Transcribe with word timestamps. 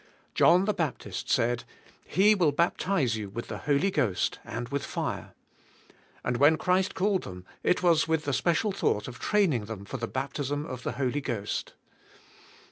John, 0.33 0.65
the 0.65 0.73
Baptist, 0.73 1.29
said, 1.29 1.63
"He 2.05 2.33
will 2.33 2.51
baptize 2.51 3.15
you 3.15 3.29
with 3.29 3.49
the 3.49 3.59
Holy 3.59 3.91
Ghost 3.91 4.39
and 4.43 4.67
with 4.69 4.83
fire," 4.83 5.35
and 6.23 6.37
when 6.37 6.57
Christ 6.57 6.95
called 6.95 7.21
them 7.21 7.45
it 7.61 7.83
was 7.83 8.07
with 8.07 8.25
the 8.25 8.33
special 8.33 8.71
thought 8.71 9.07
of 9.07 9.19
training 9.19 9.65
them 9.65 9.85
for 9.85 9.97
the 9.97 10.07
baptism 10.07 10.65
of 10.65 10.81
the 10.81 10.93
Holy 10.93 11.21
Ghost. 11.21 11.75